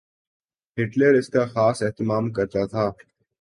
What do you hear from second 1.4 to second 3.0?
خاص اہتمام کرتا تھا۔